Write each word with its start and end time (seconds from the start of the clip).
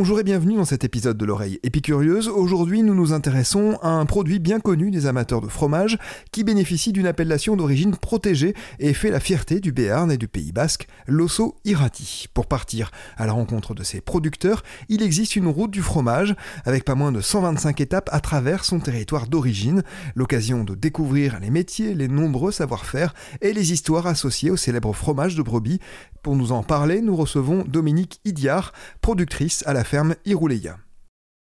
Bonjour 0.00 0.20
et 0.20 0.22
bienvenue 0.22 0.54
dans 0.54 0.64
cet 0.64 0.84
épisode 0.84 1.18
de 1.18 1.24
l'oreille 1.24 1.58
épicurieuse. 1.64 2.28
Aujourd'hui, 2.28 2.84
nous 2.84 2.94
nous 2.94 3.12
intéressons 3.12 3.80
à 3.82 3.88
un 3.88 4.06
produit 4.06 4.38
bien 4.38 4.60
connu 4.60 4.92
des 4.92 5.06
amateurs 5.06 5.40
de 5.40 5.48
fromage 5.48 5.98
qui 6.30 6.44
bénéficie 6.44 6.92
d'une 6.92 7.08
appellation 7.08 7.56
d'origine 7.56 7.96
protégée 7.96 8.54
et 8.78 8.94
fait 8.94 9.10
la 9.10 9.18
fierté 9.18 9.58
du 9.58 9.72
Béarn 9.72 10.12
et 10.12 10.16
du 10.16 10.28
Pays 10.28 10.52
Basque, 10.52 10.86
l'osso 11.08 11.56
irati. 11.64 12.28
Pour 12.32 12.46
partir 12.46 12.92
à 13.16 13.26
la 13.26 13.32
rencontre 13.32 13.74
de 13.74 13.82
ses 13.82 14.00
producteurs, 14.00 14.62
il 14.88 15.02
existe 15.02 15.34
une 15.34 15.48
route 15.48 15.72
du 15.72 15.82
fromage 15.82 16.36
avec 16.64 16.84
pas 16.84 16.94
moins 16.94 17.10
de 17.10 17.20
125 17.20 17.80
étapes 17.80 18.08
à 18.12 18.20
travers 18.20 18.64
son 18.64 18.78
territoire 18.78 19.26
d'origine, 19.26 19.82
l'occasion 20.14 20.62
de 20.62 20.76
découvrir 20.76 21.40
les 21.40 21.50
métiers, 21.50 21.94
les 21.94 22.06
nombreux 22.06 22.52
savoir-faire 22.52 23.14
et 23.40 23.52
les 23.52 23.72
histoires 23.72 24.06
associées 24.06 24.52
au 24.52 24.56
célèbre 24.56 24.92
fromage 24.92 25.34
de 25.34 25.42
brebis. 25.42 25.80
Pour 26.22 26.36
nous 26.36 26.52
en 26.52 26.62
parler, 26.62 27.00
nous 27.00 27.16
recevons 27.16 27.64
Dominique 27.66 28.20
Idiard, 28.24 28.72
productrice 29.00 29.64
à 29.66 29.72
la 29.72 29.84
ferme 29.88 30.16
Irouleya. 30.26 30.76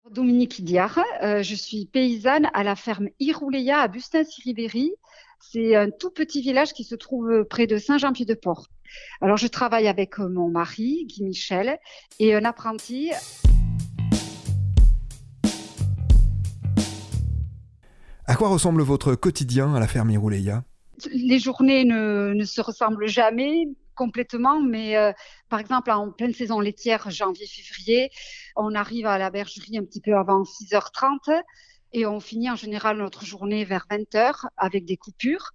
Dominique 0.09 0.59
Idiard, 0.59 1.01
euh, 1.21 1.43
je 1.43 1.53
suis 1.53 1.85
paysanne 1.85 2.47
à 2.53 2.63
la 2.63 2.77
ferme 2.77 3.09
Irouleya 3.19 3.79
à 3.79 3.89
Bustin-Siribéry. 3.89 4.93
C'est 5.41 5.75
un 5.75 5.89
tout 5.89 6.11
petit 6.11 6.41
village 6.41 6.71
qui 6.71 6.85
se 6.85 6.95
trouve 6.95 7.43
près 7.43 7.67
de 7.67 7.77
Saint-Jean-Pied-de-Port. 7.77 8.67
Alors 9.19 9.35
je 9.35 9.47
travaille 9.47 9.89
avec 9.89 10.17
mon 10.19 10.47
mari, 10.47 11.05
Guy 11.09 11.23
Michel, 11.25 11.77
et 12.19 12.33
un 12.33 12.45
apprenti. 12.45 13.11
À 18.27 18.35
quoi 18.37 18.47
ressemble 18.47 18.81
votre 18.81 19.15
quotidien 19.15 19.75
à 19.75 19.81
la 19.81 19.87
ferme 19.87 20.09
Irouleya 20.09 20.63
Les 21.11 21.39
journées 21.39 21.83
ne, 21.83 22.31
ne 22.33 22.45
se 22.45 22.61
ressemblent 22.61 23.09
jamais 23.09 23.67
complètement, 23.97 24.61
mais 24.61 24.95
euh, 24.95 25.11
par 25.49 25.59
exemple, 25.59 25.91
en 25.91 26.11
pleine 26.11 26.33
saison 26.33 26.61
laitière, 26.61 27.09
janvier-février, 27.09 28.09
on 28.55 28.75
arrive 28.75 29.07
à 29.07 29.17
la 29.17 29.29
bergerie 29.29 29.77
un 29.77 29.83
petit 29.83 29.99
peu 29.99 30.15
avant 30.15 30.43
6h30 30.43 31.41
et 31.93 32.05
on 32.05 32.19
finit 32.19 32.49
en 32.49 32.55
général 32.55 32.97
notre 32.97 33.25
journée 33.25 33.65
vers 33.65 33.85
20h 33.89 34.45
avec 34.55 34.85
des 34.85 34.95
coupures. 34.95 35.51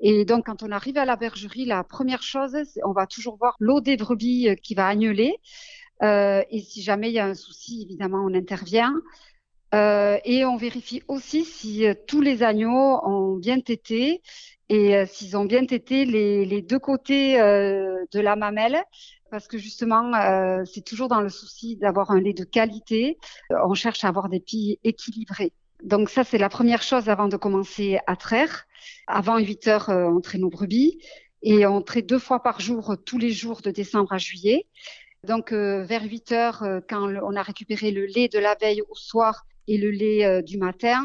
Et 0.00 0.24
donc, 0.24 0.46
quand 0.46 0.62
on 0.62 0.70
arrive 0.70 0.96
à 0.96 1.04
la 1.04 1.16
bergerie, 1.16 1.64
la 1.64 1.84
première 1.84 2.22
chose, 2.22 2.56
on 2.84 2.92
va 2.92 3.06
toujours 3.06 3.36
voir 3.36 3.56
l'eau 3.58 3.80
des 3.80 3.96
brebis 3.96 4.48
euh, 4.48 4.54
qui 4.54 4.74
va 4.74 4.86
agneler. 4.86 5.36
Euh, 6.02 6.42
et 6.50 6.60
si 6.60 6.82
jamais 6.82 7.10
il 7.10 7.14
y 7.14 7.20
a 7.20 7.26
un 7.26 7.34
souci, 7.34 7.82
évidemment, 7.82 8.24
on 8.24 8.34
intervient. 8.34 8.94
Et 10.24 10.44
on 10.44 10.58
vérifie 10.58 11.02
aussi 11.08 11.46
si 11.46 11.86
tous 12.06 12.20
les 12.20 12.42
agneaux 12.42 13.00
ont 13.06 13.36
bien 13.36 13.58
tété 13.58 14.20
et 14.68 14.96
euh, 14.96 15.06
s'ils 15.06 15.36
ont 15.36 15.44
bien 15.44 15.64
tété 15.64 16.04
les, 16.04 16.44
les 16.44 16.62
deux 16.62 16.78
côtés 16.78 17.36
de 17.36 18.20
la 18.20 18.36
mamelle, 18.36 18.82
parce 19.30 19.48
que 19.48 19.58
justement, 19.58 20.12
c'est 20.66 20.84
toujours 20.84 21.08
dans 21.08 21.22
le 21.22 21.30
souci 21.30 21.76
d'avoir 21.76 22.10
un 22.10 22.20
lait 22.20 22.34
de 22.34 22.44
qualité. 22.44 23.18
On 23.50 23.72
cherche 23.72 24.04
à 24.04 24.08
avoir 24.08 24.28
des 24.28 24.40
pilles 24.40 24.78
équilibrées. 24.84 25.52
Donc 25.82 26.10
ça, 26.10 26.22
c'est 26.22 26.36
la 26.36 26.50
première 26.50 26.82
chose 26.82 27.08
avant 27.08 27.28
de 27.28 27.38
commencer 27.38 27.98
à 28.06 28.14
traire. 28.16 28.66
Avant 29.06 29.38
8 29.38 29.68
heures, 29.68 29.88
on 29.88 30.20
traite 30.20 30.40
nos 30.42 30.50
brebis 30.50 30.98
et 31.42 31.64
on 31.64 31.80
traite 31.80 32.06
deux 32.06 32.18
fois 32.18 32.42
par 32.42 32.60
jour, 32.60 32.94
tous 33.06 33.16
les 33.16 33.30
jours 33.30 33.62
de 33.62 33.70
décembre 33.70 34.12
à 34.12 34.18
juillet. 34.18 34.66
Donc 35.26 35.52
vers 35.52 36.04
8 36.04 36.32
heures, 36.32 36.64
quand 36.88 37.08
on 37.22 37.34
a 37.34 37.42
récupéré 37.42 37.90
le 37.90 38.04
lait 38.04 38.28
de 38.28 38.38
la 38.38 38.54
veille 38.54 38.82
au 38.82 38.94
soir, 38.94 39.46
et 39.68 39.78
le 39.78 39.90
lait 39.90 40.24
euh, 40.24 40.42
du 40.42 40.58
matin, 40.58 41.04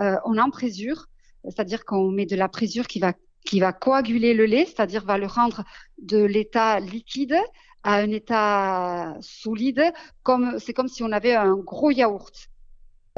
euh, 0.00 0.16
on 0.24 0.38
en 0.38 0.50
présure, 0.50 1.06
c'est-à-dire 1.44 1.84
qu'on 1.84 2.10
met 2.10 2.26
de 2.26 2.36
la 2.36 2.48
présure 2.48 2.86
qui 2.86 3.00
va 3.00 3.12
qui 3.44 3.60
va 3.60 3.72
coaguler 3.74 4.32
le 4.32 4.46
lait, 4.46 4.64
c'est-à-dire 4.64 5.04
va 5.04 5.18
le 5.18 5.26
rendre 5.26 5.64
de 5.98 6.18
l'état 6.18 6.80
liquide 6.80 7.36
à 7.82 7.96
un 7.96 8.10
état 8.10 9.16
solide, 9.20 9.92
comme 10.22 10.58
c'est 10.58 10.72
comme 10.72 10.88
si 10.88 11.02
on 11.02 11.12
avait 11.12 11.34
un 11.34 11.56
gros 11.56 11.90
yaourt. 11.90 12.48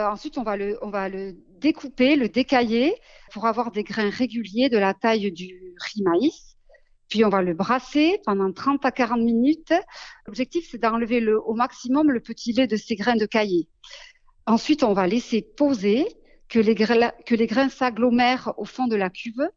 Euh, 0.00 0.06
ensuite, 0.06 0.36
on 0.36 0.42
va 0.42 0.56
le 0.56 0.78
on 0.82 0.91
va 0.91 1.09
le 1.09 1.36
découper, 1.60 2.16
le 2.16 2.28
décailler 2.28 2.94
pour 3.32 3.47
avoir 3.47 3.70
des 3.70 3.84
grains 3.84 4.10
réguliers 4.10 4.69
de 4.69 4.78
la 4.78 4.94
taille 4.94 5.31
du 5.32 5.75
riz 5.81 6.03
maïs. 6.03 6.56
Puis 7.09 7.25
on 7.25 7.28
va 7.28 7.41
le 7.41 7.54
brasser 7.54 8.20
pendant 8.25 8.53
30 8.53 8.84
à 8.84 8.91
40 8.91 9.20
minutes. 9.20 9.72
L'objectif, 10.26 10.69
c'est 10.70 10.78
d'enlever 10.78 11.20
le, 11.20 11.41
au 11.41 11.54
maximum 11.54 12.10
le 12.10 12.20
petit 12.20 12.53
lait 12.53 12.66
de 12.66 12.76
ces 12.76 12.97
grains 12.97 13.15
de 13.15 13.26
caillé. 13.26 13.69
Ensuite, 14.44 14.82
on 14.82 14.92
va 14.92 15.06
laisser 15.06 15.42
poser, 15.42 16.06
que 16.49 16.59
les, 16.59 16.75
que 16.75 17.34
les 17.34 17.47
grains 17.47 17.69
s'agglomèrent 17.69 18.53
au 18.57 18.65
fond 18.65 18.87
de 18.87 18.97
la 18.97 19.11
cuve. 19.11 19.49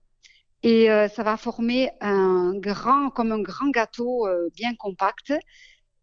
Et 0.64 0.92
euh, 0.92 1.08
ça 1.08 1.24
va 1.24 1.38
former 1.38 1.90
un 2.02 2.54
grand, 2.56 3.10
comme 3.10 3.32
un 3.32 3.42
grand 3.42 3.70
gâteau 3.70 4.28
euh, 4.28 4.50
bien 4.56 4.76
compact. 4.76 5.34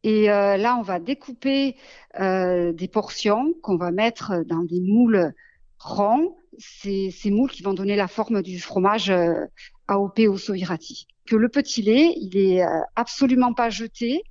Et 0.03 0.31
euh, 0.31 0.57
là, 0.57 0.77
on 0.77 0.83
va 0.83 1.01
découper 1.01 1.77
des 2.19 2.89
portions 2.91 3.55
qu'on 3.63 3.77
va 3.77 3.91
mettre 3.91 4.45
dans 4.47 4.63
des 4.63 4.81
moules 4.81 5.33
ronds. 5.79 6.37
C'est 6.59 7.11
ces 7.11 7.31
moules 7.31 7.51
qui 7.51 7.63
vont 7.63 7.75
donner 7.75 7.97
la 7.97 8.09
forme 8.09 8.41
du 8.41 8.61
fromage 8.61 9.13
AOP 9.89 10.21
au 10.29 10.39
soirati. 10.39 11.07
Que 11.27 11.37
le 11.37 11.49
petit 11.49 11.83
lait, 11.83 12.15
il 12.17 12.37
est 12.39 12.65
absolument 12.95 13.53
pas 13.53 13.69
jeté. 13.69 14.23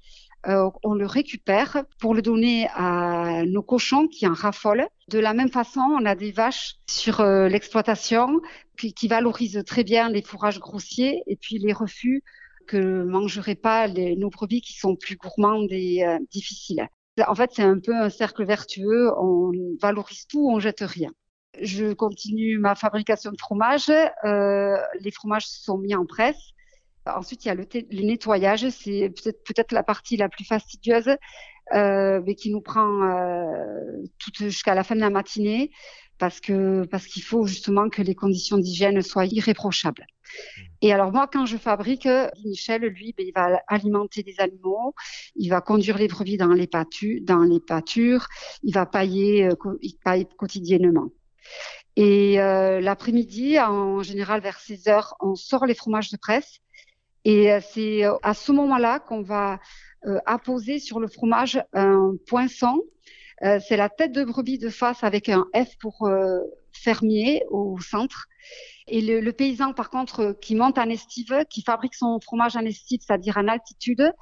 Euh, 0.48 0.70
on 0.84 0.94
le 0.94 1.06
récupère 1.06 1.84
pour 2.00 2.14
le 2.14 2.22
donner 2.22 2.68
à 2.76 3.44
nos 3.46 3.64
cochons 3.64 4.08
qui 4.08 4.28
en 4.28 4.34
raffolent. 4.34 4.88
De 5.10 5.20
la 5.20 5.34
même 5.34 5.50
façon, 5.50 5.82
on 5.82 6.06
a 6.06 6.16
des 6.16 6.32
vaches 6.32 6.76
sur 6.88 7.22
euh, 7.22 7.48
l'exploitation 7.48 8.42
qui, 8.78 9.08
valorisent 9.08 9.64
très 9.66 9.84
bien 9.84 10.10
les 10.10 10.22
fourrages 10.22 10.60
grossiers 10.60 11.24
et 11.28 11.36
puis 11.36 11.58
les 11.58 11.74
refus 11.74 12.22
que 12.68 13.04
mangeraient 13.04 13.56
pas 13.56 13.88
les, 13.88 14.16
nos 14.16 14.30
brebis 14.30 14.62
qui 14.62 14.74
sont 14.74 14.96
plus 14.96 15.16
gourmandes 15.16 15.72
et 15.72 16.06
euh, 16.06 16.18
difficiles. 16.32 16.88
En 17.28 17.36
fait, 17.36 17.52
c'est 17.54 17.64
un 17.64 17.80
peu 17.80 17.96
un 17.96 18.10
cercle 18.10 18.46
vertueux. 18.46 19.10
On 19.18 19.52
valorise 19.82 20.28
tout, 20.28 20.50
on 20.50 20.60
jette 20.60 20.82
rien. 20.82 21.12
Je 21.62 21.94
continue 21.94 22.60
ma 22.60 22.76
fabrication 22.76 23.32
de 23.32 23.38
fromage. 23.40 23.88
les 23.88 25.12
fromages 25.12 25.48
sont 25.48 25.78
mis 25.78 25.96
en 25.96 26.06
presse. 26.06 26.55
Ensuite, 27.06 27.46
il 27.46 27.50
y 27.50 27.52
a 27.52 27.56
le, 27.56 27.66
nettoyage, 28.02 28.68
c'est 28.70 29.10
peut-être 29.10 29.44
peut-être 29.44 29.72
la 29.72 29.84
partie 29.84 30.18
la 30.18 30.30
plus 30.30 30.46
fastidieuse, 30.46 31.16
euh, 31.74 32.22
mais 32.26 32.36
qui 32.36 32.52
nous 32.52 32.62
prend 32.62 33.04
euh, 33.04 34.04
jusqu'à 34.40 34.74
la 34.74 34.84
fin 34.84 34.96
de 34.96 35.02
la 35.02 35.10
matinée, 35.10 35.72
parce 36.18 36.40
que 36.40 36.86
parce 36.86 37.06
qu'il 37.06 37.24
faut 37.24 37.46
justement 37.46 37.90
que 37.90 38.02
les 38.02 38.16
conditions 38.16 38.58
d'hygiène 38.58 39.02
soient 39.02 39.26
irréprochables. 39.26 40.06
Mmh. 40.06 40.62
Et 40.82 40.94
alors 40.94 41.12
moi, 41.12 41.28
quand 41.32 41.46
je 41.46 41.58
fabrique, 41.58 42.08
Michel, 42.44 42.82
lui, 42.84 43.14
ben, 43.18 43.26
il 43.28 43.34
va 43.34 43.62
alimenter 43.68 44.24
des 44.24 44.40
animaux, 44.40 44.96
il 45.36 45.50
va 45.50 45.62
conduire 45.62 45.98
les 45.98 46.08
brebis 46.08 46.38
dans 46.38 46.54
les 46.54 46.68
pâtures, 46.68 47.20
dans 47.22 47.44
les 47.44 47.60
pâtures, 47.60 48.28
il 48.64 48.74
va 48.74 48.86
pailler, 48.86 49.46
euh, 49.46 49.78
il 49.82 49.96
paille 50.04 50.28
quotidiennement. 50.38 51.10
Et 51.96 52.42
euh, 52.42 52.82
l'après-midi, 52.82 53.60
en 53.60 54.04
général 54.04 54.42
vers 54.42 54.60
16 54.60 54.88
heures, 54.88 55.16
on 55.22 55.36
sort 55.36 55.66
les 55.66 55.76
fromages 55.76 56.10
de 56.10 56.18
presse 56.18 56.60
et 57.26 57.52
euh, 57.52 57.60
c'est 57.74 58.06
euh, 58.06 58.14
à 58.22 58.34
ce 58.34 58.52
moment-là 58.52 59.00
qu'on 59.00 59.22
va 59.22 59.60
euh, 60.06 60.20
apposer 60.26 60.80
sur 60.80 61.00
le 61.00 61.08
fromage 61.08 61.62
un 61.74 62.16
poinçon. 62.28 62.82
c'est 63.42 63.76
la 63.76 63.90
tête 63.90 64.14
de 64.14 64.24
brebis 64.24 64.60
de 64.60 64.70
face 64.70 65.04
avec 65.04 65.28
un 65.28 65.46
F 65.54 65.78
pour 65.80 66.10
fermier 66.72 67.44
au 67.50 67.78
centre. 67.80 68.28
Et 68.88 69.02
le, 69.02 69.32
paysan, 69.34 69.74
par 69.74 69.90
contre, 69.90 70.38
qui 70.42 70.56
monte 70.56 70.78
en 70.78 70.90
estive, 70.90 71.44
qui 71.50 71.62
fabrique 71.62 71.96
son 71.96 72.20
fromage 72.22 72.56
en 72.56 72.66
estive, 72.66 73.02
c'est-à-dire 73.02 73.38
en 73.38 73.48
altitude, 73.50 74.14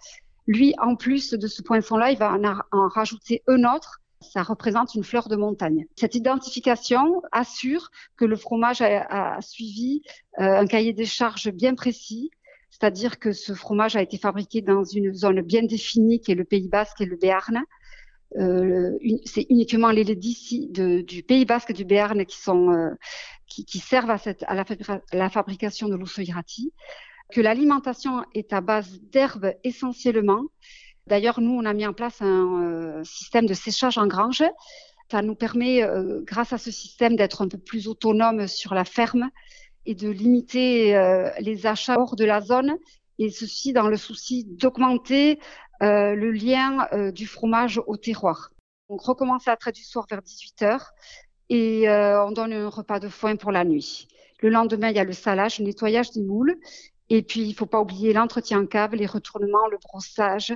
lui, 0.47 0.73
en 0.81 0.95
plus 0.95 1.33
de 1.33 1.47
ce 1.47 1.61
poinçon-là, 1.61 2.11
il 2.11 2.17
va 2.17 2.33
en, 2.71 2.87
rajouter 2.87 3.43
un 3.47 3.63
autre. 3.75 4.01
Ça 4.19 4.41
représente 4.41 4.95
une 4.95 5.03
fleur 5.03 5.27
de 5.27 5.35
montagne. 5.35 5.85
Cette 5.95 6.15
identification 6.15 7.21
assure 7.31 7.91
que 8.17 8.25
le 8.25 8.35
fromage 8.35 8.81
a, 8.81 9.37
suivi 9.41 10.01
un 10.37 10.65
cahier 10.65 10.93
des 10.93 11.05
charges 11.05 11.51
bien 11.51 11.75
précis, 11.75 12.31
c'est-à-dire 12.73 13.19
que 13.19 13.33
ce 13.33 13.53
fromage 13.53 13.95
a 13.95 14.01
été 14.01 14.17
fabriqué 14.17 14.61
dans 14.61 14.83
une 14.83 15.13
zone 15.13 15.41
bien 15.41 15.61
définie 15.61 16.19
qui 16.19 16.31
est 16.31 16.35
le 16.35 16.43
Pays 16.43 16.69
Basque 16.69 17.01
et 17.01 17.05
le 17.05 17.15
Béarn. 17.15 17.63
Euh, 18.39 18.97
c'est 19.25 19.45
uniquement 19.51 19.91
les 19.91 20.03
laits 20.03 20.17
du 20.17 21.21
Pays 21.21 21.45
Basque 21.45 21.69
et 21.69 21.73
du 21.73 21.85
Béarn 21.85 22.25
qui 22.25 22.39
euh, 22.49 22.95
servent 23.79 24.09
à, 24.09 24.55
la, 25.13 25.29
fabrication 25.29 25.87
de 25.87 25.95
l'osoirati. 25.95 26.73
Que 27.31 27.41
l'alimentation 27.41 28.25
est 28.33 28.53
à 28.53 28.61
base 28.61 28.99
d'herbes 29.03 29.53
essentiellement. 29.63 30.41
D'ailleurs, 31.05 31.41
nous, 31.41 31.51
on 31.51 31.65
a 31.65 31.73
mis 31.73 31.85
en 31.85 31.93
place 31.93 32.23
un 32.23 32.63
euh, 32.63 33.03
système 33.03 33.45
de 33.45 33.53
séchage 33.53 33.99
en 33.99 34.07
grange. 34.07 34.43
Ça 35.11 35.21
nous 35.21 35.35
permet, 35.35 35.87
grâce 36.23 36.53
à 36.53 36.57
ce 36.57 36.71
système, 36.71 37.15
d'être 37.15 37.43
un 37.43 37.47
peu 37.47 37.59
plus 37.59 37.87
autonome 37.87 38.47
sur 38.47 38.73
la 38.73 38.83
ferme 38.83 39.29
et 39.85 39.95
de 39.95 40.09
limiter 40.09 40.95
euh, 40.95 41.29
les 41.39 41.65
achats 41.65 41.99
hors 41.99 42.15
de 42.15 42.25
la 42.25 42.41
zone, 42.41 42.77
et 43.19 43.29
ceci 43.29 43.73
dans 43.73 43.87
le 43.87 43.97
souci 43.97 44.45
d'augmenter 44.45 45.39
euh, 45.81 46.15
le 46.15 46.31
lien 46.31 46.87
euh, 46.93 47.11
du 47.11 47.27
fromage 47.27 47.81
au 47.87 47.97
terroir. 47.97 48.49
Donc 48.89 49.01
recommencer 49.01 49.49
à 49.49 49.57
traiter 49.57 49.81
du 49.81 49.85
soir 49.85 50.05
vers 50.09 50.21
18h 50.21 50.79
et 51.49 51.87
on 51.87 52.31
donne 52.31 52.53
un 52.53 52.67
repas 52.67 52.99
de 52.99 53.09
foin 53.09 53.35
pour 53.35 53.51
la 53.51 53.63
nuit. 53.63 54.07
Le 54.41 54.49
lendemain, 54.49 54.89
il 54.89 54.95
y 54.95 54.99
a 54.99 55.03
le 55.03 55.13
salage, 55.13 55.59
le 55.59 55.65
nettoyage 55.65 56.11
des 56.11 56.21
moules. 56.21 56.57
Et 57.09 57.21
puis, 57.21 57.41
il 57.41 57.53
faut 57.53 57.65
pas 57.65 57.79
oublier 57.79 58.11
l'entretien 58.11 58.61
en 58.61 58.65
cave, 58.65 58.95
les 58.95 59.05
retournements, 59.05 59.67
le 59.69 59.77
brossage, 59.77 60.53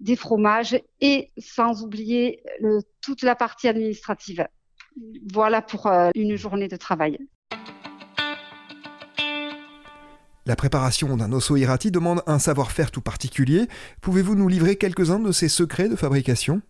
des 0.00 0.16
fromages 0.16 0.80
et 1.00 1.32
sans 1.38 1.82
oublier 1.82 2.42
toute 3.00 3.22
la 3.22 3.34
partie 3.34 3.68
administrative. 3.68 4.46
Voilà 5.32 5.62
pour 5.62 5.86
euh, 5.86 6.10
une 6.14 6.36
journée 6.36 6.68
de 6.68 6.76
travail. 6.76 7.18
La 10.48 10.56
préparation 10.56 11.14
d'un 11.18 11.30
osso 11.32 11.58
irati 11.58 11.90
demande 11.90 12.22
un 12.26 12.38
savoir-faire 12.38 12.90
tout 12.90 13.02
particulier. 13.02 13.66
Pouvez-vous 14.00 14.34
nous 14.34 14.48
livrer 14.48 14.76
quelques-uns 14.76 15.18
de 15.18 15.30
ces 15.30 15.50
secrets 15.50 15.90
de 15.90 15.94
fabrication? 15.94 16.62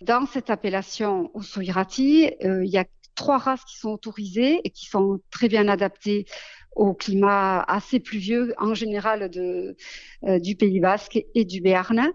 Dans 0.00 0.26
cette 0.26 0.50
appellation 0.50 1.30
osso 1.32 1.60
irati, 1.60 2.32
euh, 2.44 2.64
il 2.64 2.70
y 2.70 2.78
a 2.78 2.84
trois 3.14 3.38
races 3.38 3.64
qui 3.64 3.78
sont 3.78 3.90
autorisées 3.90 4.60
et 4.64 4.70
qui 4.70 4.86
sont 4.86 5.20
très 5.30 5.46
bien 5.46 5.68
adaptées 5.68 6.26
au 6.74 6.94
climat 6.94 7.60
assez 7.68 8.00
pluvieux 8.00 8.52
en 8.58 8.74
général 8.74 9.30
euh, 9.36 10.40
du 10.40 10.56
Pays 10.56 10.80
Basque 10.80 11.20
et 11.36 11.44
du 11.44 11.60
Béarn. 11.60 12.10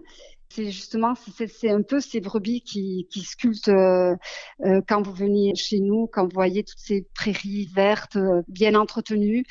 C'est 0.50 0.70
justement, 0.70 1.14
c'est 1.14 1.70
un 1.70 1.80
peu 1.80 2.00
ces 2.00 2.20
brebis 2.20 2.60
qui, 2.60 3.08
qui 3.10 3.22
sculptent 3.22 3.70
euh, 3.70 4.14
quand 4.86 5.00
vous 5.00 5.14
venez 5.14 5.54
chez 5.54 5.80
nous, 5.80 6.06
quand 6.12 6.24
vous 6.24 6.34
voyez 6.34 6.62
toutes 6.62 6.78
ces 6.78 7.06
prairies 7.14 7.70
vertes 7.74 8.18
bien 8.46 8.74
entretenues. 8.74 9.46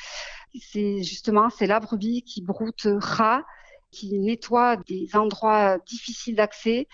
C'est 0.60 1.02
justement, 1.02 1.50
c'est 1.50 1.66
la 1.66 1.80
brebis 1.80 2.22
qui 2.22 2.42
broute 2.42 2.86
ras, 2.98 3.42
qui 3.90 4.18
nettoie 4.18 4.76
des 4.76 5.08
endroits 5.14 5.78
difficiles 5.86 6.36
d'accès 6.36 6.88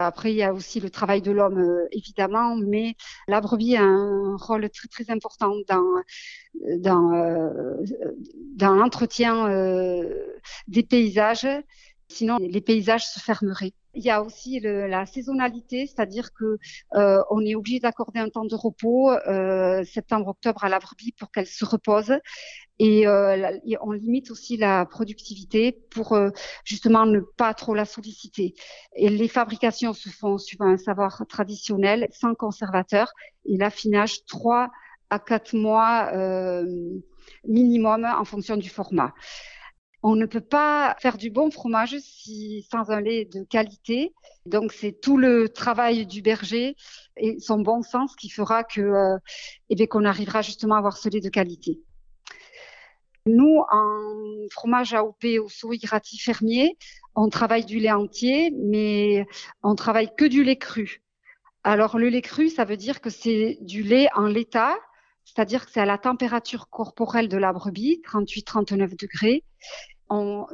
après, 0.00 0.30
il 0.32 0.36
y 0.36 0.44
a 0.44 0.54
aussi 0.54 0.78
le 0.78 0.90
travail 0.90 1.22
de 1.22 1.32
l'homme, 1.32 1.60
évidemment, 1.90 2.54
mais 2.54 2.94
la 3.26 3.40
brebis 3.40 3.76
a 3.76 3.82
un 3.82 4.36
rôle 4.36 4.70
très 4.70 5.10
important 5.10 5.54
dans 5.66 7.16
euh, 7.16 7.74
l'entretien 8.60 9.48
euh, 9.48 10.24
des 10.68 10.84
paysages. 10.84 11.48
Sinon, 12.06 12.36
les 12.38 12.60
paysages 12.60 13.06
se 13.06 13.18
fermeraient. 13.18 13.72
Il 13.98 14.04
y 14.04 14.10
a 14.10 14.22
aussi 14.22 14.60
la 14.62 15.06
saisonnalité, 15.06 15.88
c'est-à-dire 15.88 16.32
que 16.32 16.58
euh, 16.94 17.20
on 17.30 17.44
est 17.44 17.56
obligé 17.56 17.80
d'accorder 17.80 18.20
un 18.20 18.28
temps 18.28 18.44
de 18.44 18.54
repos 18.54 19.10
euh, 19.10 19.82
septembre-octobre 19.82 20.62
à 20.62 20.68
la 20.68 20.78
brebis 20.78 21.10
pour 21.18 21.32
qu'elle 21.32 21.48
se 21.48 21.64
repose. 21.64 22.14
Et, 22.78 23.08
euh, 23.08 23.58
on 23.80 23.90
limite 23.90 24.30
aussi 24.30 24.56
la 24.56 24.86
productivité 24.86 25.72
pour 25.90 26.12
euh, 26.12 26.30
justement 26.62 27.06
ne 27.06 27.18
pas 27.18 27.54
trop 27.54 27.74
la 27.74 27.84
solliciter. 27.84 28.54
Et 28.94 29.08
les 29.08 29.26
fabrications 29.26 29.94
se 29.94 30.10
font 30.10 30.38
suivant 30.38 30.66
un 30.66 30.76
savoir 30.76 31.24
traditionnel, 31.28 32.06
sans 32.12 32.36
conservateur, 32.36 33.12
et 33.46 33.56
l'affinage 33.56 34.24
trois 34.26 34.70
à 35.10 35.18
quatre 35.18 35.56
mois 35.56 36.12
minimum 37.44 38.04
en 38.04 38.24
fonction 38.24 38.56
du 38.56 38.68
format. 38.68 39.12
On 40.02 40.14
ne 40.14 40.26
peut 40.26 40.40
pas 40.40 40.96
faire 41.00 41.18
du 41.18 41.30
bon 41.30 41.50
fromage 41.50 41.96
si, 41.98 42.66
sans 42.70 42.90
un 42.90 43.00
lait 43.00 43.24
de 43.24 43.42
qualité. 43.42 44.14
Donc 44.46 44.72
c'est 44.72 44.92
tout 44.92 45.16
le 45.16 45.48
travail 45.48 46.06
du 46.06 46.22
berger 46.22 46.76
et 47.16 47.38
son 47.40 47.60
bon 47.60 47.82
sens 47.82 48.14
qui 48.14 48.30
fera 48.30 48.62
que 48.62 48.80
euh, 48.80 49.18
eh 49.70 49.86
qu'on 49.88 50.04
arrivera 50.04 50.42
justement 50.42 50.76
à 50.76 50.78
avoir 50.78 50.96
ce 50.96 51.08
lait 51.08 51.20
de 51.20 51.28
qualité. 51.28 51.80
Nous, 53.26 53.62
en 53.70 54.46
fromage 54.50 54.94
AOP 54.94 55.24
au 55.42 55.48
souris 55.48 55.78
grati 55.78 56.18
fermier, 56.18 56.78
on 57.14 57.28
travaille 57.28 57.64
du 57.64 57.78
lait 57.78 57.92
entier, 57.92 58.50
mais 58.56 59.26
on 59.62 59.74
travaille 59.74 60.14
que 60.16 60.24
du 60.24 60.44
lait 60.44 60.56
cru. 60.56 61.02
Alors 61.64 61.98
le 61.98 62.08
lait 62.08 62.22
cru, 62.22 62.48
ça 62.48 62.64
veut 62.64 62.76
dire 62.76 63.00
que 63.00 63.10
c'est 63.10 63.58
du 63.60 63.82
lait 63.82 64.08
en 64.14 64.26
l'état, 64.26 64.74
c'est-à-dire 65.34 65.66
que 65.66 65.72
c'est 65.72 65.80
à 65.80 65.86
la 65.86 65.98
température 65.98 66.70
corporelle 66.70 67.28
de 67.28 67.36
la 67.36 67.52
brebis, 67.52 68.00
38-39 68.06 68.98
degrés. 68.98 69.44
On, 70.10 70.46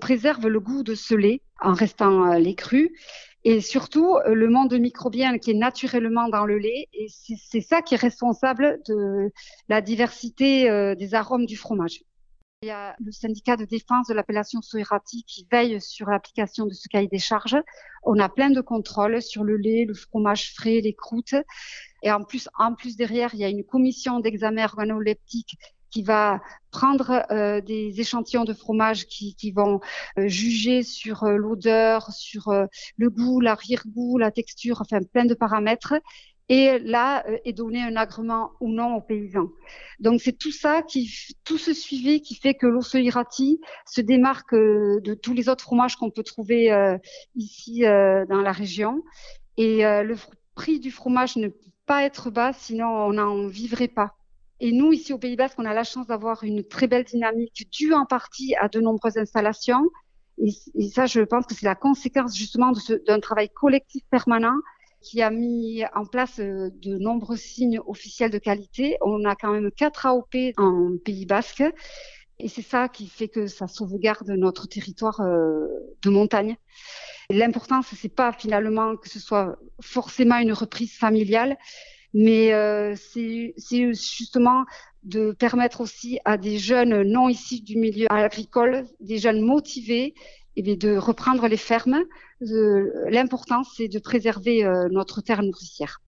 préserve 0.00 0.48
le 0.48 0.58
goût 0.58 0.82
de 0.82 0.96
ce 0.96 1.14
lait 1.14 1.42
en 1.60 1.74
restant 1.74 2.32
euh, 2.32 2.38
lait 2.38 2.56
cru. 2.56 2.92
Et 3.44 3.60
surtout, 3.60 4.16
euh, 4.16 4.34
le 4.34 4.48
monde 4.48 4.74
microbien 4.74 5.38
qui 5.38 5.52
est 5.52 5.54
naturellement 5.54 6.28
dans 6.28 6.44
le 6.44 6.58
lait, 6.58 6.88
et 6.92 7.06
c'est 7.08 7.60
ça 7.60 7.80
qui 7.82 7.94
est 7.94 7.98
responsable 7.98 8.80
de 8.88 9.30
la 9.68 9.80
diversité 9.80 10.68
euh, 10.68 10.96
des 10.96 11.14
arômes 11.14 11.46
du 11.46 11.56
fromage. 11.56 12.02
Il 12.62 12.66
y 12.66 12.72
a 12.72 12.96
le 12.98 13.12
syndicat 13.12 13.56
de 13.56 13.64
défense 13.64 14.08
de 14.08 14.14
l'appellation 14.14 14.60
Soirati 14.60 15.22
qui 15.22 15.46
veille 15.52 15.80
sur 15.80 16.10
l'application 16.10 16.66
de 16.66 16.74
ce 16.74 16.88
cahier 16.88 17.06
des 17.06 17.20
charges. 17.20 17.56
On 18.02 18.18
a 18.18 18.28
plein 18.28 18.50
de 18.50 18.60
contrôles 18.60 19.22
sur 19.22 19.44
le 19.44 19.56
lait, 19.56 19.84
le 19.86 19.94
fromage 19.94 20.52
frais, 20.54 20.80
les 20.80 20.92
croûtes. 20.92 21.36
Et 22.02 22.10
en 22.12 22.22
plus, 22.22 22.48
en 22.58 22.74
plus 22.74 22.96
derrière, 22.96 23.34
il 23.34 23.40
y 23.40 23.44
a 23.44 23.48
une 23.48 23.64
commission 23.64 24.20
d'examen 24.20 24.64
organoleptique 24.64 25.56
qui 25.90 26.02
va 26.02 26.40
prendre 26.70 27.24
euh, 27.30 27.60
des 27.60 28.00
échantillons 28.00 28.44
de 28.44 28.52
fromage 28.52 29.06
qui, 29.06 29.34
qui 29.34 29.52
vont 29.52 29.80
euh, 30.18 30.28
juger 30.28 30.82
sur 30.82 31.24
euh, 31.24 31.36
l'odeur, 31.36 32.10
sur 32.12 32.52
le 32.96 33.10
goût, 33.10 33.40
l'arrière-goût, 33.40 34.18
la 34.18 34.30
texture, 34.30 34.80
enfin 34.80 35.00
plein 35.02 35.24
de 35.24 35.34
paramètres. 35.34 35.94
Et 36.50 36.78
là 36.78 37.26
est 37.44 37.52
donné 37.52 37.82
un 37.82 37.94
agrément 37.96 38.52
ou 38.60 38.70
non 38.70 38.94
aux 38.96 39.02
paysans. 39.02 39.50
Donc 40.00 40.22
c'est 40.22 40.32
tout 40.32 40.50
ça 40.50 40.80
qui, 40.80 41.10
tout 41.44 41.58
ce 41.58 41.74
suivi 41.74 42.22
qui 42.22 42.36
fait 42.36 42.54
que 42.54 42.66
l'osso 42.66 42.96
irati 42.96 43.60
se 43.84 44.00
démarque 44.00 44.54
de 44.54 45.12
tous 45.12 45.34
les 45.34 45.50
autres 45.50 45.64
fromages 45.64 45.96
qu'on 45.96 46.10
peut 46.10 46.22
trouver 46.22 46.96
ici 47.34 47.82
dans 47.82 48.40
la 48.42 48.52
région. 48.52 49.02
Et 49.58 49.82
le 49.82 50.14
prix 50.54 50.80
du 50.80 50.90
fromage 50.90 51.36
ne 51.36 51.48
pas 51.88 52.04
être 52.04 52.30
bas, 52.30 52.52
sinon 52.52 52.86
on 52.86 53.12
n'en 53.14 53.48
vivrait 53.48 53.88
pas. 53.88 54.14
Et 54.60 54.72
nous, 54.72 54.92
ici 54.92 55.12
au 55.12 55.18
Pays 55.18 55.36
Basque, 55.36 55.58
on 55.58 55.64
a 55.64 55.74
la 55.74 55.84
chance 55.84 56.06
d'avoir 56.06 56.44
une 56.44 56.62
très 56.64 56.86
belle 56.86 57.04
dynamique 57.04 57.68
due 57.72 57.94
en 57.94 58.04
partie 58.06 58.54
à 58.56 58.68
de 58.68 58.80
nombreuses 58.80 59.16
installations. 59.16 59.88
Et, 60.38 60.50
ça, 60.90 61.06
je 61.06 61.20
pense 61.20 61.46
que 61.46 61.54
c'est 61.54 61.66
la 61.66 61.74
conséquence 61.74 62.36
justement 62.36 62.72
d'un 63.06 63.20
travail 63.20 63.48
collectif 63.48 64.02
permanent 64.10 64.56
qui 65.00 65.22
a 65.22 65.30
mis 65.30 65.84
en 65.94 66.04
place 66.04 66.40
euh, 66.40 66.70
de 66.82 66.98
nombreux 66.98 67.36
signes 67.36 67.80
officiels 67.86 68.32
de 68.32 68.38
qualité. 68.38 68.96
On 69.00 69.24
a 69.24 69.36
quand 69.36 69.52
même 69.52 69.70
quatre 69.70 70.06
AOP 70.06 70.34
en 70.56 70.96
Pays 71.04 71.24
Basque. 71.24 71.62
Et 72.40 72.48
c'est 72.48 72.62
ça 72.62 72.88
qui 72.88 73.08
fait 73.08 73.28
que 73.28 73.46
ça 73.46 73.68
sauvegarde 73.68 74.28
notre 74.30 74.66
territoire 74.66 75.20
euh, 75.20 75.66
de 76.02 76.10
montagne. 76.10 76.56
L'important, 77.30 77.82
c'est 77.82 78.08
pas 78.08 78.32
finalement 78.32 78.96
que 78.96 79.10
ce 79.10 79.20
soit 79.20 79.58
forcément 79.82 80.38
une 80.38 80.54
reprise 80.54 80.94
familiale, 80.96 81.58
mais 82.14 82.54
euh, 82.54 82.94
c'est 82.96 83.52
justement 83.58 84.64
de 85.02 85.32
permettre 85.32 85.82
aussi 85.82 86.18
à 86.24 86.38
des 86.38 86.58
jeunes 86.58 87.02
non 87.02 87.28
issus 87.28 87.60
du 87.60 87.76
milieu 87.76 88.06
agricole, 88.10 88.86
des 89.00 89.18
jeunes 89.18 89.42
motivés, 89.42 90.14
eh 90.56 90.76
de 90.76 90.96
reprendre 90.96 91.46
les 91.48 91.58
fermes. 91.58 92.02
L'important, 92.40 93.62
c'est 93.62 93.88
de 93.88 93.98
préserver 93.98 94.64
euh, 94.64 94.88
notre 94.90 95.20
terre 95.20 95.42
nourricière. 95.42 96.00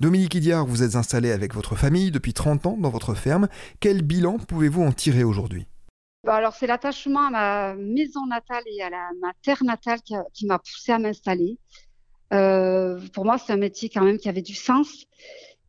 Dominique 0.00 0.34
Idiard, 0.34 0.66
vous 0.66 0.82
êtes 0.82 0.96
installé 0.96 1.30
avec 1.30 1.54
votre 1.54 1.76
famille 1.76 2.10
depuis 2.10 2.34
30 2.34 2.66
ans 2.66 2.76
dans 2.78 2.90
votre 2.90 3.14
ferme. 3.14 3.48
Quel 3.80 4.02
bilan 4.02 4.36
pouvez-vous 4.36 4.82
en 4.82 4.92
tirer 4.92 5.24
aujourd'hui? 5.24 5.66
Bah, 6.24 6.34
alors 6.34 6.54
c'est 6.54 6.66
l'attachement 6.66 7.26
à 7.26 7.30
ma 7.30 7.74
maison 7.74 8.26
natale 8.26 8.64
et 8.66 8.82
à 8.82 8.90
ma 8.90 9.32
terre 9.42 9.62
natale 9.64 10.00
qui 10.02 10.46
m'a 10.46 10.58
poussé 10.58 10.92
à 10.92 10.98
m'installer. 10.98 11.58
Euh, 12.32 13.00
pour 13.12 13.24
moi, 13.24 13.38
c'est 13.38 13.52
un 13.52 13.56
métier 13.56 13.88
quand 13.88 14.02
même 14.04 14.18
qui 14.18 14.28
avait 14.28 14.42
du 14.42 14.54
sens. 14.54 15.06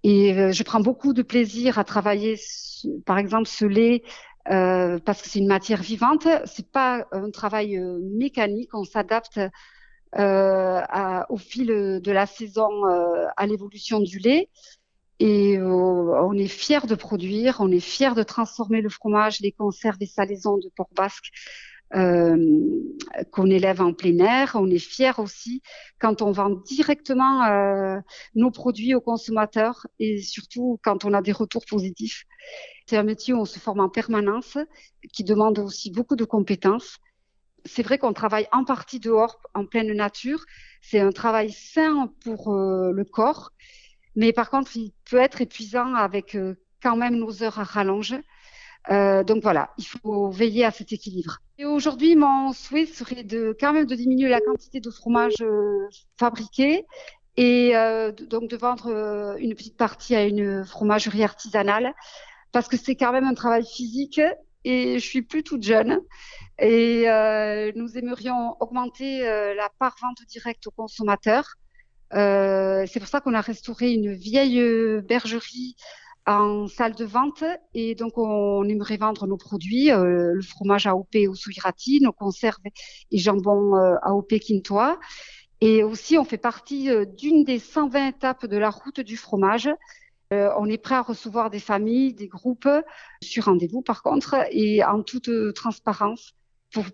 Et 0.03 0.33
euh, 0.33 0.51
je 0.51 0.63
prends 0.63 0.79
beaucoup 0.79 1.13
de 1.13 1.21
plaisir 1.21 1.77
à 1.79 1.83
travailler, 1.83 2.35
par 3.05 3.17
exemple, 3.17 3.47
ce 3.47 3.65
lait, 3.65 4.03
euh, 4.49 4.99
parce 4.99 5.21
que 5.21 5.29
c'est 5.29 5.39
une 5.39 5.47
matière 5.47 5.81
vivante. 5.81 6.27
C'est 6.45 6.71
pas 6.71 7.05
un 7.11 7.29
travail 7.31 7.79
mécanique. 8.01 8.73
On 8.73 8.83
s'adapte 8.83 9.39
au 10.17 11.37
fil 11.37 11.67
de 11.67 12.11
la 12.11 12.25
saison 12.25 12.69
à 13.37 13.45
l'évolution 13.47 13.99
du 13.99 14.19
lait. 14.19 14.49
Et 15.19 15.59
on 15.61 16.33
est 16.33 16.47
fier 16.47 16.88
de 16.88 16.95
produire, 16.95 17.57
on 17.59 17.71
est 17.71 17.81
fier 17.81 18.15
de 18.15 18.23
transformer 18.23 18.81
le 18.81 18.89
fromage, 18.89 19.41
les 19.41 19.51
conserves 19.51 19.97
et 19.99 20.05
salaisons 20.05 20.57
de 20.57 20.69
Port 20.75 20.89
Basque 20.95 21.31
euh, 21.95 22.38
qu'on 23.31 23.49
élève 23.49 23.81
en 23.81 23.93
plein 23.93 24.19
air. 24.19 24.51
On 24.53 24.69
est 24.69 24.77
fier 24.77 25.17
aussi 25.17 25.63
quand 25.99 26.21
on 26.21 26.31
vend 26.31 26.51
directement 26.51 27.45
euh, 27.45 27.99
nos 28.35 28.51
produits 28.51 28.93
aux 28.93 29.01
consommateurs 29.01 29.88
et 29.97 30.21
surtout 30.21 30.79
quand 30.83 31.03
on 31.05 31.13
a 31.13 31.21
des 31.23 31.31
retours 31.31 31.65
positifs. 31.67 32.25
C'est 32.85 32.97
un 32.97 33.03
métier 33.03 33.33
où 33.33 33.39
on 33.39 33.45
se 33.45 33.57
forme 33.57 33.79
en 33.79 33.89
permanence, 33.89 34.57
qui 35.13 35.23
demande 35.23 35.57
aussi 35.57 35.89
beaucoup 35.89 36.15
de 36.15 36.25
compétences. 36.25 36.97
C'est 37.65 37.83
vrai 37.83 37.97
qu'on 37.97 38.13
travaille 38.13 38.47
en 38.51 38.65
partie 38.65 38.99
dehors, 38.99 39.39
en 39.55 39.65
pleine 39.65 39.91
nature. 39.93 40.45
C'est 40.81 40.99
un 40.99 41.11
travail 41.11 41.51
sain 41.51 42.13
pour 42.23 42.53
euh, 42.53 42.91
le 42.91 43.03
corps, 43.03 43.51
mais 44.15 44.33
par 44.33 44.49
contre, 44.49 44.75
il 44.75 44.91
peut 45.09 45.17
être 45.17 45.41
épuisant 45.41 45.93
avec 45.95 46.35
euh, 46.35 46.55
quand 46.81 46.95
même 46.95 47.15
nos 47.15 47.43
heures 47.43 47.59
à 47.59 47.63
rallonge. 47.63 48.15
Euh, 48.89 49.23
donc 49.23 49.43
voilà, 49.43 49.71
il 49.77 49.85
faut 49.85 50.29
veiller 50.29 50.65
à 50.65 50.71
cet 50.71 50.93
équilibre. 50.93 51.39
Et 51.57 51.65
aujourd'hui, 51.65 52.15
mon 52.15 52.53
souhait 52.53 52.85
serait 52.85 53.23
de 53.23 53.55
quand 53.59 53.73
même 53.73 53.85
de 53.85 53.95
diminuer 53.95 54.29
la 54.29 54.39
quantité 54.39 54.79
de 54.79 54.89
fromage 54.89 55.41
euh, 55.41 55.87
fabriqué 56.17 56.85
et 57.37 57.75
euh, 57.75 58.11
donc 58.11 58.49
de 58.49 58.57
vendre 58.57 59.35
une 59.39 59.53
petite 59.53 59.77
partie 59.77 60.15
à 60.15 60.25
une 60.25 60.65
fromagerie 60.65 61.23
artisanale 61.23 61.93
parce 62.51 62.67
que 62.67 62.77
c'est 62.77 62.95
quand 62.95 63.11
même 63.11 63.25
un 63.25 63.33
travail 63.33 63.65
physique 63.65 64.21
et 64.63 64.99
je 64.99 65.05
suis 65.05 65.21
plus 65.21 65.43
toute 65.43 65.63
jeune. 65.63 65.99
Et 66.57 67.05
nous 67.75 67.97
aimerions 67.97 68.57
augmenter 68.59 69.21
la 69.21 69.69
part 69.79 69.95
vente 70.01 70.25
directe 70.27 70.67
aux 70.67 70.71
consommateurs. 70.71 71.55
Euh, 72.13 72.85
c'est 72.87 72.99
pour 72.99 73.09
ça 73.09 73.21
qu'on 73.21 73.33
a 73.33 73.41
restauré 73.41 73.93
une 73.93 74.13
vieille 74.13 74.61
bergerie 75.01 75.75
en 76.25 76.67
salle 76.67 76.95
de 76.95 77.05
vente 77.05 77.43
et 77.73 77.95
donc 77.95 78.17
on 78.17 78.63
aimerait 78.67 78.97
vendre 78.97 79.25
nos 79.25 79.37
produits, 79.37 79.89
le 79.89 80.41
fromage 80.41 80.85
AOP 80.85 81.15
au 81.27 81.33
souirati, 81.33 82.01
nos 82.01 82.11
conserves 82.11 82.57
et 83.11 83.17
jambon 83.17 83.73
AOP 84.03 84.39
quintois. 84.39 84.99
Et 85.61 85.83
aussi, 85.83 86.17
on 86.17 86.23
fait 86.23 86.37
partie 86.37 86.89
d'une 87.17 87.43
des 87.43 87.59
120 87.59 88.07
étapes 88.09 88.45
de 88.45 88.57
la 88.57 88.69
route 88.69 88.99
du 88.99 89.17
fromage 89.17 89.69
euh, 90.31 90.51
on 90.57 90.67
est 90.67 90.77
prêt 90.77 90.95
à 90.95 91.01
recevoir 91.01 91.49
des 91.49 91.59
familles, 91.59 92.13
des 92.13 92.27
groupes, 92.27 92.69
sur 93.23 93.45
rendez-vous 93.45 93.81
par 93.81 94.03
contre, 94.03 94.35
et 94.51 94.83
en 94.83 95.01
toute 95.01 95.31
transparence 95.55 96.35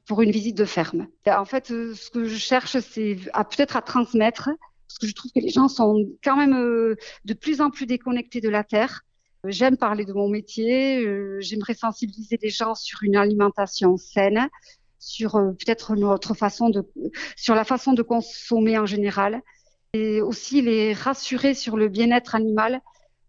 pour, 0.07 0.21
une 0.21 0.31
visite 0.31 0.57
de 0.57 0.63
ferme. 0.63 1.07
En 1.27 1.43
fait, 1.43 1.71
euh, 1.71 1.93
ce 1.93 2.09
que 2.09 2.23
je 2.23 2.37
cherche, 2.37 2.79
c'est 2.79 3.17
peut-être 3.33 3.75
à 3.75 3.81
transmettre, 3.81 4.49
parce 4.87 4.97
que 4.99 5.07
je 5.07 5.13
trouve 5.13 5.31
que 5.31 5.39
les 5.39 5.49
gens 5.49 5.67
sont 5.67 6.05
quand 6.23 6.35
même 6.37 6.55
euh, 6.55 6.95
de 7.25 7.33
plus 7.33 7.61
en 7.61 7.69
plus 7.69 7.85
déconnectés 7.85 8.41
de 8.41 8.49
la 8.49 8.63
terre. 8.63 9.01
J'aime 9.47 9.77
parler 9.77 10.05
de 10.05 10.13
mon 10.13 10.27
métier, 10.27 11.05
j'aimerais 11.39 11.75
sensibiliser 11.75 12.39
les 12.41 12.49
gens 12.49 12.73
sur 12.73 13.03
une 13.03 13.15
alimentation 13.15 13.95
saine, 13.95 14.49
sur 14.97 15.33
peut-être 15.33 15.95
notre 15.95 16.33
façon 16.33 16.69
de, 16.69 16.83
sur 17.35 17.53
la 17.53 17.63
façon 17.63 17.93
de 17.93 18.01
consommer 18.01 18.79
en 18.79 18.87
général, 18.87 19.43
et 19.93 20.19
aussi 20.19 20.63
les 20.63 20.93
rassurer 20.93 21.53
sur 21.53 21.77
le 21.77 21.89
bien-être 21.89 22.33
animal 22.33 22.81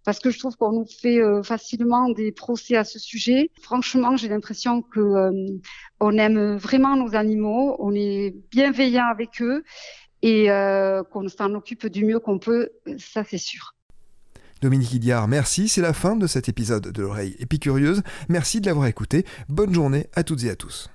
parce 0.06 0.20
que 0.20 0.30
je 0.30 0.38
trouve 0.38 0.56
qu'on 0.56 0.70
nous 0.70 0.86
fait 0.86 1.18
euh, 1.18 1.42
facilement 1.42 2.08
des 2.10 2.30
procès 2.30 2.76
à 2.76 2.84
ce 2.84 3.00
sujet. 3.00 3.50
Franchement, 3.60 4.16
j'ai 4.16 4.28
l'impression 4.28 4.80
que 4.80 5.00
euh, 5.00 5.32
on 5.98 6.16
aime 6.16 6.56
vraiment 6.56 6.96
nos 6.96 7.16
animaux, 7.16 7.76
on 7.80 7.92
est 7.92 8.32
bienveillant 8.52 9.06
avec 9.06 9.42
eux 9.42 9.64
et 10.22 10.50
euh, 10.50 11.02
qu'on 11.02 11.28
s'en 11.28 11.54
occupe 11.54 11.86
du 11.86 12.04
mieux 12.04 12.18
qu'on 12.18 12.38
peut, 12.38 12.70
ça 12.98 13.24
c'est 13.28 13.38
sûr. 13.38 13.74
Dominique 14.62 14.94
Idiard, 14.94 15.28
merci, 15.28 15.68
c'est 15.68 15.82
la 15.82 15.92
fin 15.92 16.16
de 16.16 16.26
cet 16.26 16.48
épisode 16.48 16.90
de 16.90 17.02
l'oreille 17.02 17.36
épicurieuse. 17.38 18.02
Merci 18.28 18.60
de 18.60 18.66
l'avoir 18.66 18.86
écouté. 18.86 19.26
Bonne 19.48 19.74
journée 19.74 20.06
à 20.14 20.24
toutes 20.24 20.44
et 20.44 20.50
à 20.50 20.56
tous. 20.56 20.88